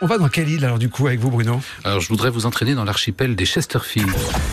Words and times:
On 0.00 0.06
va 0.06 0.18
dans 0.18 0.28
quelle 0.28 0.48
île 0.48 0.64
alors 0.64 0.78
du 0.78 0.88
coup 0.88 1.08
avec 1.08 1.18
vous 1.18 1.30
Bruno? 1.30 1.60
Alors 1.82 2.00
je 2.00 2.08
voudrais 2.08 2.30
vous 2.30 2.46
entraîner 2.46 2.74
dans 2.74 2.84
l'archipel 2.84 3.34
des 3.34 3.44
Chesterfield 3.44 4.10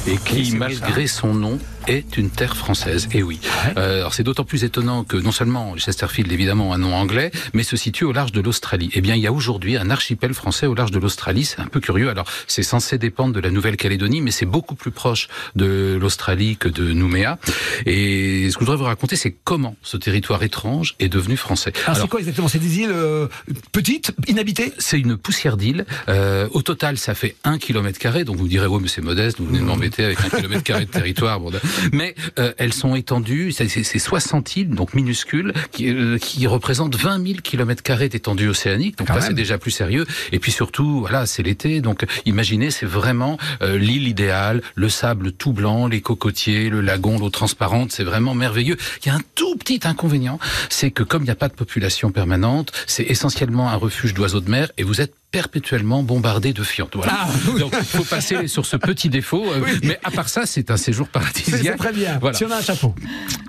et 0.08 0.18
qui, 0.18 0.56
malgré 0.56 1.06
son 1.06 1.34
nom, 1.36 1.60
est 1.88 2.18
une 2.18 2.30
terre 2.30 2.58
française. 2.58 3.08
Et 3.12 3.22
oui. 3.22 3.40
Euh, 3.78 4.00
alors 4.00 4.14
c'est 4.14 4.24
d'autant 4.24 4.44
plus 4.44 4.64
étonnant 4.64 5.04
que 5.04 5.18
non 5.18 5.32
seulement 5.32 5.78
Chesterfield 5.78 6.32
évidemment 6.32 6.74
un 6.74 6.80
nom 6.80 6.96
anglais, 6.96 7.32
mais 7.54 7.64
se 7.64 7.78
situe 7.78 8.06
au 8.06 8.12
large 8.12 8.32
de 8.32 8.42
l'Australie. 8.42 8.90
Eh 8.94 9.02
bien 9.02 9.16
il 9.16 9.22
y 9.22 9.28
a 9.28 9.32
aujourd'hui 9.32 9.78
un 9.78 9.92
archipel 9.92 10.34
français 10.34 10.66
au 10.66 10.74
large 10.74 10.92
de 10.92 11.00
l'Australie. 11.00 11.46
C'est 11.46 11.60
un 11.60 11.68
peu 11.68 11.80
curieux. 11.80 12.10
Alors 12.10 12.26
c'est 12.48 12.64
censé 12.64 12.98
dépendre 12.98 13.34
de 13.34 13.40
la 13.40 13.52
Nouvelle-Calédonie, 13.52 14.22
mais 14.22 14.32
c'est 14.32 14.48
beaucoup 14.48 14.76
plus 14.76 14.92
proche 14.92 15.28
de 15.56 15.98
l'Australie 16.02 16.58
que 16.58 16.70
de 16.70 16.92
Nouméa. 16.92 17.38
Et 17.86 18.50
ce 18.50 18.56
que 18.56 18.62
je 18.62 18.66
voudrais 18.66 18.78
vous 18.78 18.84
raconter, 18.86 19.16
c'est 19.16 19.36
comment 19.44 19.76
ce 19.84 19.98
territoire 19.98 20.42
étrange 20.42 20.96
est 21.00 21.10
devenu 21.10 21.38
français. 21.38 21.72
Alors, 21.86 22.02
c'est 22.02 22.08
quoi 22.08 22.20
exactement? 22.20 22.48
C'est 22.48 22.60
des 22.60 22.80
îles 22.80 22.92
euh, 22.92 23.28
petites, 23.72 24.12
inhabitées? 24.28 24.74
C'est 24.80 25.00
une 25.00 25.18
poussière 25.30 25.58
d'île. 25.58 25.86
Euh, 26.08 26.48
au 26.54 26.64
total, 26.64 26.98
ça 26.98 27.14
fait 27.14 27.36
un 27.44 27.60
kilomètre 27.60 28.00
carré. 28.00 28.24
Donc 28.24 28.38
vous 28.38 28.46
me 28.46 28.50
direz, 28.50 28.66
ouais, 28.66 28.80
mais 28.82 28.88
c'est 28.88 29.04
modeste. 29.04 29.38
Vous 29.40 29.46
venez 29.46 29.60
de 29.60 29.64
m'embêter 29.64 30.04
avec 30.04 30.20
un 30.22 30.30
kilomètre 30.30 30.64
carré 30.64 30.86
de 30.86 30.90
territoire. 30.90 31.40
Bon, 31.40 31.52
mais 31.94 32.16
euh, 32.40 32.52
elles 32.58 32.74
sont 32.74 32.96
étendues. 32.96 33.52
C'est 33.52 33.68
c'est 33.70 34.00
60 34.00 34.56
îles, 34.56 34.70
donc 34.72 34.96
minuscules, 34.96 35.54
qui, 35.72 35.88
euh, 35.94 36.18
qui 36.18 36.48
représentent 36.48 36.96
20 36.96 37.24
000 37.24 37.40
kilomètres 37.44 37.84
carrés 37.84 38.10
d'étendue 38.10 38.48
océanique. 38.48 38.98
Donc 38.98 39.10
Quand 39.10 39.14
là, 39.14 39.22
c'est 39.22 39.36
déjà 39.36 39.60
plus 39.60 39.70
sérieux. 39.70 40.08
Et 40.32 40.40
puis 40.40 40.52
surtout, 40.52 41.02
voilà, 41.02 41.28
c'est 41.28 41.44
l'été. 41.44 41.80
Donc 41.80 42.08
imaginez, 42.26 42.72
c'est 42.72 42.88
vraiment 42.88 43.38
euh, 43.62 43.78
l'île 43.78 44.08
idéale, 44.08 44.64
le 44.74 44.90
sable 44.90 45.32
tout 45.32 45.54
blanc, 45.54 45.86
les 45.86 46.02
cocotiers, 46.02 46.72
le 46.72 46.82
lagon, 46.82 47.20
l'eau 47.20 47.30
transparente. 47.30 47.92
C'est 47.92 48.04
vraiment 48.04 48.34
merveilleux. 48.34 48.78
Il 49.04 49.10
y 49.10 49.12
a 49.12 49.14
un 49.14 49.22
tout 49.36 49.56
petit 49.58 49.82
inconvénient, 49.84 50.40
c'est 50.70 50.90
que 50.90 51.04
comme 51.04 51.22
il 51.22 51.26
n'y 51.26 51.32
a 51.32 51.36
pas 51.36 51.50
de 51.50 51.54
population 51.54 52.10
permanente, 52.10 52.72
c'est 52.88 53.04
essentiellement 53.04 53.70
un 53.70 53.76
refuge 53.76 54.16
d'oiseaux 54.16 54.42
de 54.42 54.50
mer 54.50 54.72
et 54.80 54.84
vous 54.84 55.02
êtes 55.02 55.14
perpétuellement 55.32 56.04
bombardé 56.04 56.54
de 56.54 56.64
fientes. 56.64 56.96
Voilà. 56.96 57.14
Ah, 57.22 57.30
oui. 57.54 57.60
Donc 57.60 57.74
il 57.78 57.86
faut 57.86 58.04
passer 58.04 58.48
sur 58.48 58.66
ce 58.66 58.78
petit 58.78 59.10
défaut. 59.10 59.46
euh, 59.52 59.62
Oui. 59.64 59.80
Mais 59.84 60.00
à 60.04 60.12
part 60.12 60.30
ça, 60.30 60.46
c'est 60.46 60.72
un 60.72 60.78
séjour 60.78 61.08
paradisiaque. 61.08 61.62
c'est 61.64 61.76
très 61.78 61.94
bien. 61.94 62.18
Voilà. 62.20 62.38
Si 62.38 62.44
on 62.46 62.52
a 62.52 62.58
un 62.58 62.62
chapeau. 62.62 62.96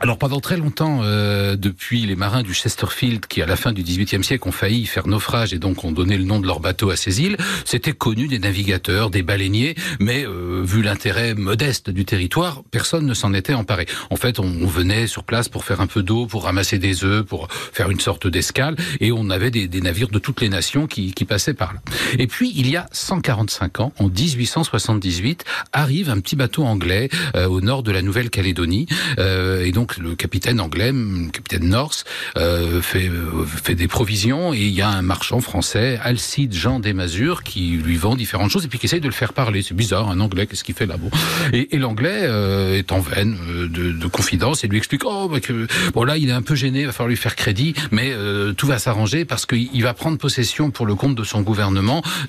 Alors 0.01 0.19
pendant 0.19 0.41
très 0.41 0.57
longtemps, 0.57 1.01
euh, 1.03 1.57
depuis 1.57 2.07
les 2.07 2.17
marins 2.17 2.43
du 2.43 2.55
Chesterfield, 2.55 3.27
qui 3.27 3.43
à 3.43 3.47
la 3.47 3.57
fin 3.57 3.73
du 3.73 3.83
XVIIIe 3.83 4.23
siècle 4.25 4.49
ont 4.49 4.53
failli 4.53 4.87
faire 4.87 5.07
naufrage 5.07 5.53
et 5.55 5.59
donc 5.59 5.85
ont 5.85 5.93
donné 5.93 6.17
le 6.19 6.25
nom 6.25 6.41
de 6.41 6.47
leur 6.47 6.61
bateau 6.61 6.91
à 6.91 6.97
ces 6.97 7.23
îles, 7.23 7.37
c'était 7.65 7.93
connu 7.93 8.29
des 8.29 8.39
navigateurs, 8.39 9.11
des 9.11 9.23
baleiniers, 9.23 9.75
mais 10.01 10.25
euh, 10.27 10.63
vu 10.65 10.83
l'intérêt 10.83 11.35
modeste 11.35 11.91
du 11.91 12.05
territoire, 12.05 12.63
personne 12.71 13.07
ne 13.07 13.15
s'en 13.15 13.33
était 13.35 13.55
emparé. 13.55 13.87
En 14.11 14.17
fait, 14.17 14.39
on, 14.39 14.45
on 14.45 14.67
venait 14.67 15.07
sur 15.07 15.25
place 15.25 15.49
pour 15.49 15.65
faire 15.65 15.81
un 15.81 15.87
peu 15.87 16.03
d'eau, 16.03 16.27
pour 16.27 16.45
ramasser 16.45 16.79
des 16.79 17.05
œufs, 17.05 17.25
pour 17.25 17.49
faire 17.51 17.91
une 17.91 18.01
sorte 18.01 18.27
d'escale, 18.27 18.77
et 19.01 19.13
on 19.13 19.31
avait 19.31 19.51
des, 19.51 19.69
des 19.69 19.81
navires 19.81 20.09
de 20.09 20.19
toutes 20.19 20.41
les 20.41 20.49
nations 20.49 20.87
qui, 20.87 21.13
qui 21.13 21.25
passaient 21.25 21.55
par 21.55 21.70
là. 21.73 21.81
Et 22.19 22.27
puis, 22.27 22.53
il 22.55 22.69
y 22.69 22.77
a 22.77 22.87
145 22.93 23.81
ans, 23.81 23.93
en 23.99 24.09
1878, 24.09 25.45
arrive 25.73 26.11
un 26.11 26.21
petit 26.21 26.37
bateau 26.37 26.65
anglais 26.65 27.09
euh, 27.37 27.49
au 27.49 27.61
nord 27.61 27.83
de 27.83 27.93
la 27.93 28.03
Nouvelle-Calédonie, 28.03 28.87
euh, 29.19 29.65
et 29.65 29.73
donc 29.73 29.97
le 29.97 30.15
capitaine 30.15 30.61
anglais, 30.61 30.93
le 30.93 31.31
capitaine 31.31 31.69
Norse, 31.69 32.05
euh, 32.37 32.83
fait, 32.83 33.09
euh, 33.09 33.45
fait 33.45 33.75
des 33.75 33.89
provisions, 33.89 34.53
et 34.53 34.59
il 34.59 34.75
y 34.75 34.83
a 34.83 34.89
un 34.89 35.03
marchand 35.03 35.41
français, 35.41 35.99
Alcide 36.03 36.55
Jean 36.55 36.81
Desmazures, 36.81 37.43
qui 37.43 37.71
lui 37.71 37.97
vend 37.97 38.17
différentes 38.17 38.51
choses, 38.51 38.65
et 38.65 38.69
puis 38.69 38.79
qui 38.79 38.87
essaye 38.87 39.01
de 39.01 39.09
le 39.09 39.13
faire 39.13 39.33
parler. 39.33 39.63
C'est 39.63 39.75
bizarre, 39.75 40.11
un 40.11 40.21
anglais, 40.21 40.47
qu'est-ce 40.47 40.65
qu'il 40.65 40.75
fait 40.75 40.87
là 40.87 40.97
bon 40.97 41.11
Et, 41.53 41.75
et 41.75 41.79
l'anglais 41.79 42.23
euh, 42.23 42.77
est 42.77 42.93
en 42.93 43.01
veine 43.01 43.39
euh, 43.49 43.69
de, 43.69 43.93
de 43.93 44.07
confidence, 44.07 44.65
et 44.65 44.69
lui 44.69 44.79
explique, 44.79 45.03
oh, 45.05 45.29
bah, 45.29 45.41
que, 45.41 45.67
bon 45.95 46.05
là, 46.05 46.17
il 46.17 46.29
est 46.29 46.33
un 46.33 46.43
peu 46.43 46.55
gêné, 46.55 46.81
il 46.81 46.87
va 46.87 46.93
falloir 46.93 47.09
lui 47.09 47.17
faire 47.17 47.37
crédit, 47.37 47.75
mais 47.91 48.13
tout 48.57 48.67
va 48.67 48.79
s'arranger 48.79 49.25
parce 49.25 49.47
qu'il 49.47 49.69
il 49.73 49.83
va 49.83 49.95
prendre 49.95 50.19
possession 50.19 50.71
pour 50.71 50.87
le 50.87 50.95
compte 50.95 51.15
de 51.15 51.25
son 51.25 51.43
gouvernement 51.43 51.60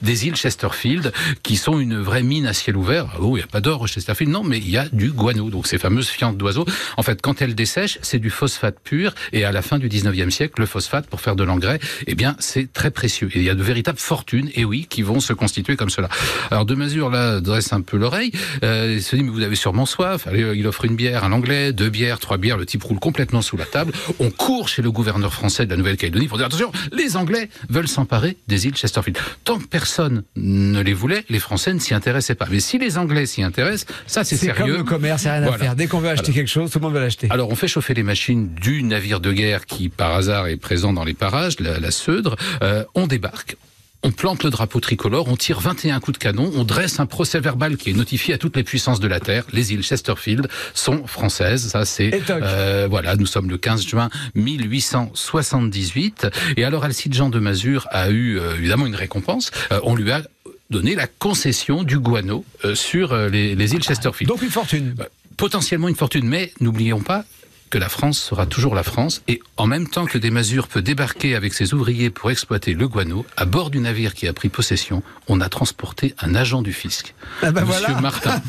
des 0.02 0.28
îles 0.28 0.36
Chesterfield, 0.36 1.12
qui 1.44 1.58
sont 1.58 1.80
une 1.80 1.98
vraie 1.98 2.24
mine 2.24 2.48
à 2.48 2.54
ciel 2.54 2.78
ouvert. 2.78 3.08
Ah 3.14 3.18
Oh, 3.22 3.38
il 3.38 3.40
n'y 3.40 3.44
a 3.44 3.48
pas 3.48 3.62
d'or 3.62 3.82
au 3.82 3.88
Chesterfield, 3.88 4.32
non, 4.32 4.44
mais 4.44 4.58
il 4.58 4.70
y 4.70 4.78
a 4.78 4.88
du 4.92 5.12
guano, 5.12 5.50
donc 5.50 5.68
ces 5.68 5.78
fameuses 5.78 6.08
fientes 6.08 6.38
d'oiseaux. 6.38 6.66
En 6.98 7.04
fait, 7.04 7.22
quand 7.22 7.42
elles 7.42 7.56
dessèchent, 7.56 8.00
c'est 8.02 8.20
du 8.20 8.30
phosphate 8.30 8.78
pur, 8.84 9.14
et 9.32 9.46
à 9.46 9.52
la 9.52 9.62
fin 9.62 9.80
du 9.80 9.90
19e 9.90 10.30
siècle, 10.30 10.60
le 10.60 10.66
phosphate, 10.66 11.08
pour 11.08 11.22
faire 11.22 11.36
de 11.36 11.44
l'engrais, 11.44 11.80
eh 12.08 12.16
bien, 12.16 12.36
c'est 12.40 12.72
très 12.72 12.92
précieux. 12.92 13.30
Et 13.34 13.40
il 13.40 13.44
y 13.44 13.50
a 13.50 13.56
de 13.56 13.64
véritables 13.64 14.00
fortunes, 14.00 14.50
et 14.56 14.66
oui, 14.66 14.88
qui 14.90 15.02
vont 15.02 15.20
se 15.20 15.34
constituer 15.34 15.76
comme 15.76 15.90
cela. 15.90 16.10
Alors, 16.50 16.66
de 16.66 16.76
mesure, 16.76 17.10
là, 17.10 17.40
dresse 17.40 17.74
un 17.74 17.82
peu 17.82 17.98
l'oreille, 17.98 18.32
euh, 18.64 18.96
il 18.96 19.04
se 19.04 19.16
dit, 19.16 19.24
mais 19.24 19.32
vous 19.32 19.44
avez 19.44 19.56
sûrement 19.56 19.86
soif. 19.86 20.28
Allez, 20.28 20.44
euh, 20.44 20.56
il 20.56 20.68
offre 20.68 20.86
une 20.86 20.96
bière 20.96 21.24
à 21.24 21.30
l'anglais, 21.30 21.74
deux 21.74 21.90
bières, 21.90 22.20
trois 22.20 22.38
bières, 22.38 22.58
le 22.58 22.66
type 22.66 22.84
roule 22.84 23.00
complètement 23.00 23.42
sous 23.42 23.58
la 23.58 23.66
table. 23.66 23.94
On 24.20 24.30
court 24.30 24.68
chez 24.68 24.82
le 24.82 24.92
gouverneur 24.92 25.34
français 25.34 25.66
de 25.66 25.72
la 25.72 25.78
Nouvelle-Calédonie 25.78 26.28
pour 26.28 26.38
dire, 26.38 26.48
attention, 26.48 26.72
les 26.92 27.16
Anglais 27.18 27.50
veulent 27.70 27.88
s'emparer 27.88 28.38
des 28.48 28.68
îles 28.68 28.76
Chesterfield. 28.76 29.18
Tant 29.44 29.58
que 29.60 29.66
personne 29.68 30.24
ne 30.36 30.82
les 30.82 30.94
voulait, 30.94 31.24
les 31.30 31.40
Français 31.40 31.74
ne 31.74 31.80
s'y 31.80 31.94
intéressaient 31.94 32.36
pas. 32.36 32.48
Mais 32.50 32.60
si 32.60 32.78
les 32.78 32.98
Anglais 32.98 33.26
s'y 33.26 33.44
intéressent, 33.44 33.94
ça 34.08 34.24
c'est 34.24 34.36
C'est 34.38 34.48
comme 34.48 34.58
sérieux. 34.58 34.78
le 34.78 34.84
commerce, 34.84 35.24
rien 35.24 35.34
à 35.34 35.42
Voilà. 35.42 35.58
faire. 35.58 35.76
Dès 35.76 35.88
qu'on 35.88 36.00
veut 36.00 36.10
acheter 36.10 36.32
quelque 36.32 36.48
chose, 36.50 36.72
tout 36.72 36.80
le 36.80 36.84
monde 36.84 36.94
veut 36.94 37.00
l'acheter. 37.02 37.28
Alors 37.30 37.50
on 37.50 37.56
fait 37.56 37.68
chauffer 37.68 37.94
les 37.94 38.04
machines 38.04 38.54
du 38.56 38.84
navire 38.84 39.20
de 39.20 39.32
guerre 39.32 39.66
qui 39.66 39.90
par 39.90 40.14
hasard 40.14 40.48
est 40.48 40.58
présent 40.58 40.94
dans 40.94 41.04
les 41.04 41.14
parages, 41.14 41.60
la, 41.60 41.80
la 41.80 41.92
Seudre. 41.92 42.36
Euh, 42.64 42.84
on 42.96 43.08
débarque. 43.08 43.58
On 44.04 44.12
plante 44.12 44.44
le 44.44 44.50
drapeau 44.50 44.80
tricolore, 44.80 45.28
on 45.28 45.36
tire 45.36 45.60
21 45.60 46.00
coups 46.00 46.18
de 46.18 46.24
canon, 46.24 46.52
on 46.56 46.64
dresse 46.64 47.00
un 47.00 47.06
procès 47.06 47.40
verbal 47.40 47.78
qui 47.78 47.92
est 47.92 47.94
notifié 47.94 48.34
à 48.34 48.40
toutes 48.40 48.56
les 48.56 48.64
puissances 48.64 49.00
de 49.00 49.08
la 49.08 49.20
Terre. 49.20 49.46
Les 49.54 49.74
îles 49.74 49.84
Chesterfield 49.84 50.48
sont 50.74 51.06
françaises, 51.06 51.68
ça 51.68 51.86
c'est 51.86 52.20
euh, 52.32 52.88
voilà, 52.90 53.16
nous 53.16 53.28
sommes 53.28 53.48
le 53.48 53.60
15 53.60 53.86
juin 53.86 54.10
1878 54.34 56.28
et 56.58 56.64
alors 56.64 56.84
Alcide 56.84 57.14
Jean 57.14 57.30
de 57.30 57.38
Mazur 57.40 57.88
a 57.92 58.10
eu 58.10 58.40
euh, 58.40 58.56
évidemment 58.56 58.88
une 58.88 58.96
récompense. 58.96 59.52
Euh, 59.72 59.80
on 59.84 59.94
lui 59.94 60.12
a 60.12 60.24
donné 60.72 60.96
la 60.96 61.06
concession 61.06 61.84
du 61.84 62.00
guano 62.00 62.44
euh, 62.66 62.74
sur 62.74 63.16
les, 63.16 63.54
les 63.54 63.74
îles 63.76 63.84
Chesterfield. 63.84 64.30
Donc 64.30 64.42
une 64.42 64.50
fortune. 64.50 64.94
Bah, 64.98 65.10
potentiellement 65.38 65.90
une 65.90 65.96
fortune, 65.96 66.28
mais 66.28 66.52
n'oublions 66.60 67.02
pas 67.02 67.26
que 67.72 67.78
la 67.80 67.90
France 67.90 68.20
sera 68.20 68.46
toujours 68.46 68.76
la 68.76 68.84
France 68.84 69.24
et 69.28 69.40
en 69.58 69.66
même 69.66 69.88
temps 69.88 70.06
que 70.06 70.18
des 70.18 70.30
Masures 70.30 70.68
peut 70.68 70.82
débarquer 70.82 71.36
avec 71.36 71.54
ses 71.54 71.74
ouvriers 71.74 72.10
pour 72.12 72.30
exploiter 72.30 72.74
le 72.74 72.88
guano, 72.88 73.26
à 73.38 73.46
bord 73.46 73.70
du 73.72 73.80
navire 73.80 74.14
qui 74.14 74.28
a 74.28 74.34
pris 74.34 74.50
possession, 74.50 75.02
on 75.30 75.40
a 75.42 75.48
transporté 75.50 76.14
un 76.20 76.36
agent 76.36 76.62
du 76.62 76.74
fisc, 76.74 77.16
Ah 77.42 77.52
ben 77.52 77.64
Monsieur 77.66 77.80
voilà. 77.88 78.02
Martin. 78.02 78.42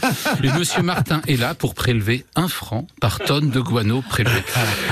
Et 0.43 0.49
Monsieur 0.53 0.83
Martin 0.83 1.23
est 1.29 1.37
là 1.37 1.55
pour 1.55 1.75
prélever 1.75 2.27
un 2.35 2.49
franc 2.49 2.87
par 3.01 3.21
tonne 3.21 3.51
de 3.51 3.61
guano 3.61 4.03
prélevé. 4.03 4.43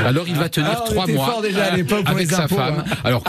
Alors 0.07 0.29
il 0.29 0.37
va 0.37 0.49
tenir 0.49 0.71
Ah, 0.77 0.85
on 0.87 0.91
trois 0.93 1.07
mois 1.09 1.43
déjà 1.43 1.65
avec 1.65 2.31
sa 2.31 2.45
impôts, 2.45 2.55
femme. 2.57 2.85
hein. 2.87 2.95
Alors 3.03 3.25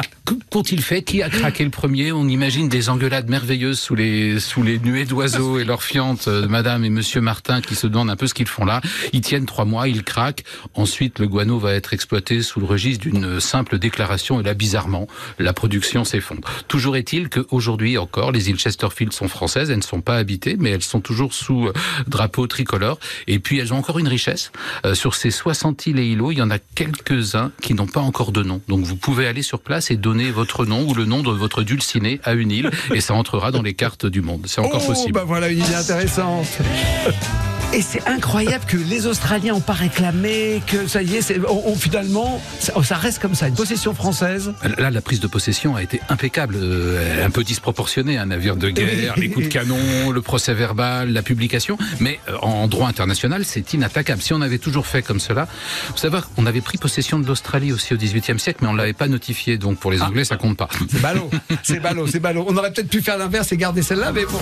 qu'ont-ils 0.51 0.83
fait? 0.83 1.01
Qui 1.01 1.23
a 1.23 1.29
craqué 1.29 1.63
le 1.63 1.71
premier? 1.71 2.11
On 2.11 2.27
imagine 2.27 2.69
des 2.69 2.89
engueulades 2.89 3.27
merveilleuses 3.27 3.79
sous 3.79 3.95
les 3.95 4.39
sous 4.39 4.61
les 4.61 4.77
nuées 4.77 5.05
d'oiseaux 5.05 5.57
et 5.57 5.63
leurs 5.63 5.81
fientes, 5.83 6.27
euh, 6.27 6.47
Madame 6.47 6.85
et 6.85 6.89
Monsieur 6.91 7.21
Martin, 7.21 7.61
qui 7.61 7.73
se 7.73 7.87
demandent 7.87 8.11
un 8.11 8.15
peu 8.15 8.27
ce 8.27 8.35
qu'ils 8.35 8.47
font 8.47 8.65
là. 8.65 8.81
Ils 9.13 9.21
tiennent 9.21 9.47
trois 9.47 9.65
mois, 9.65 9.87
ils 9.87 10.03
craquent. 10.03 10.43
Ensuite, 10.91 11.19
le 11.19 11.27
guano 11.27 11.57
va 11.57 11.73
être 11.73 11.93
exploité 11.93 12.41
sous 12.41 12.59
le 12.59 12.65
registre 12.65 13.05
d'une 13.05 13.39
simple 13.39 13.79
déclaration. 13.79 14.41
Et 14.41 14.43
là, 14.43 14.53
bizarrement, 14.53 15.07
la 15.39 15.53
production 15.53 16.03
s'effondre. 16.03 16.41
Toujours 16.67 16.97
est-il 16.97 17.29
qu'aujourd'hui 17.29 17.97
encore, 17.97 18.33
les 18.33 18.49
îles 18.49 18.59
Chesterfield 18.59 19.13
sont 19.13 19.29
françaises. 19.29 19.69
Elles 19.69 19.77
ne 19.77 19.83
sont 19.83 20.01
pas 20.01 20.17
habitées, 20.17 20.57
mais 20.59 20.69
elles 20.71 20.83
sont 20.83 20.99
toujours 20.99 21.33
sous 21.33 21.67
euh, 21.67 21.73
drapeau 22.07 22.45
tricolore. 22.45 22.99
Et 23.27 23.39
puis, 23.39 23.57
elles 23.57 23.73
ont 23.73 23.77
encore 23.77 23.99
une 23.99 24.09
richesse. 24.09 24.51
Euh, 24.85 24.93
sur 24.93 25.15
ces 25.15 25.31
60 25.31 25.87
îles 25.87 25.99
et 25.99 26.07
îlots, 26.07 26.33
il 26.33 26.39
y 26.39 26.41
en 26.41 26.51
a 26.51 26.59
quelques-uns 26.59 27.53
qui 27.61 27.73
n'ont 27.73 27.87
pas 27.87 28.01
encore 28.01 28.33
de 28.33 28.43
nom. 28.43 28.59
Donc, 28.67 28.83
vous 28.83 28.97
pouvez 28.97 29.27
aller 29.27 29.43
sur 29.43 29.61
place 29.61 29.91
et 29.91 29.95
donner 29.95 30.29
votre 30.29 30.65
nom 30.65 30.85
ou 30.85 30.93
le 30.93 31.05
nom 31.05 31.23
de 31.23 31.31
votre 31.31 31.63
dulciné 31.63 32.19
à 32.25 32.33
une 32.33 32.51
île, 32.51 32.69
et 32.93 32.99
ça 32.99 33.13
entrera 33.13 33.51
dans 33.51 33.61
les 33.61 33.75
cartes 33.75 34.05
du 34.05 34.19
monde. 34.19 34.43
C'est 34.47 34.59
encore 34.59 34.81
oh, 34.83 34.87
possible. 34.89 35.13
bah 35.13 35.23
voilà 35.25 35.47
une 35.47 35.59
idée 35.59 35.73
intéressante. 35.73 36.47
Et 37.73 37.81
c'est 37.81 38.05
incroyable 38.05 38.65
que 38.65 38.75
les 38.75 39.07
Australiens 39.07 39.53
n'ont 39.53 39.61
pas 39.61 39.71
réclamé, 39.71 40.61
que 40.67 40.87
ça 40.87 41.01
y 41.03 41.15
est, 41.15 41.39
on, 41.47 41.69
on- 41.69 41.75
finalement, 41.75 42.41
ça, 42.59 42.73
ça 42.83 42.97
reste 42.97 43.19
comme 43.21 43.33
ça, 43.33 43.47
une 43.47 43.53
possession 43.55 43.93
française. 43.93 44.51
Là, 44.77 44.91
la 44.91 44.99
prise 45.01 45.21
de 45.21 45.27
possession 45.27 45.77
a 45.77 45.81
été 45.81 46.01
impeccable, 46.09 46.55
euh, 46.57 47.25
un 47.25 47.29
peu 47.29 47.45
disproportionnée, 47.45 48.17
un 48.17 48.25
navire 48.25 48.57
de 48.57 48.69
guerre, 48.69 49.15
les 49.15 49.29
coups 49.29 49.45
de 49.47 49.51
canon, 49.51 50.11
le 50.11 50.21
procès 50.21 50.53
verbal, 50.53 51.13
la 51.13 51.21
publication, 51.21 51.77
mais 52.01 52.19
euh, 52.27 52.35
en 52.41 52.67
droit 52.67 52.89
international, 52.89 53.45
c'est 53.45 53.73
inattaquable. 53.73 54.21
Si 54.21 54.33
on 54.33 54.41
avait 54.41 54.57
toujours 54.57 54.85
fait 54.85 55.01
comme 55.01 55.21
cela, 55.21 55.47
vous 55.91 55.97
savez 55.97 56.19
qu'on 56.35 56.45
avait 56.47 56.61
pris 56.61 56.77
possession 56.77 57.19
de 57.19 57.25
l'Australie 57.27 57.71
aussi 57.71 57.93
au 57.93 57.97
XVIIIe 57.97 58.37
siècle, 58.37 58.59
mais 58.63 58.67
on 58.67 58.73
ne 58.73 58.77
l'avait 58.79 58.91
pas 58.91 59.07
notifié, 59.07 59.57
donc 59.57 59.77
pour 59.79 59.91
les 59.91 60.01
Anglais, 60.01 60.25
ça 60.25 60.35
compte 60.35 60.57
pas. 60.57 60.67
C'est 60.91 61.01
ballot, 61.01 61.29
c'est 61.63 61.79
ballot, 61.79 62.07
c'est 62.07 62.19
ballot. 62.19 62.45
On 62.49 62.57
aurait 62.57 62.73
peut-être 62.73 62.89
pu 62.89 63.01
faire 63.01 63.17
l'inverse 63.17 63.49
et 63.53 63.57
garder 63.57 63.81
celle-là, 63.81 64.11
mais 64.11 64.25
bon. 64.25 64.39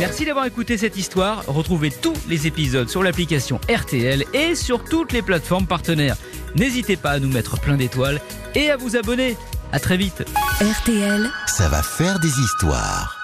Merci 0.00 0.24
d'avoir 0.24 0.46
écouté 0.46 0.78
cette 0.78 0.96
histoire. 0.96 1.44
Retrouvez 1.46 1.90
tous 1.90 2.14
les 2.40 2.46
épisodes 2.46 2.88
sur 2.88 3.02
l'application 3.02 3.60
RTL 3.68 4.24
et 4.32 4.54
sur 4.54 4.84
toutes 4.84 5.12
les 5.12 5.22
plateformes 5.22 5.66
partenaires. 5.66 6.16
N'hésitez 6.56 6.96
pas 6.96 7.12
à 7.12 7.18
nous 7.18 7.28
mettre 7.28 7.58
plein 7.60 7.76
d'étoiles 7.76 8.20
et 8.54 8.70
à 8.70 8.76
vous 8.76 8.96
abonner. 8.96 9.36
À 9.72 9.78
très 9.78 9.96
vite. 9.96 10.24
RTL. 10.60 11.30
Ça 11.46 11.68
va 11.68 11.82
faire 11.82 12.18
des 12.20 12.28
histoires. 12.28 13.19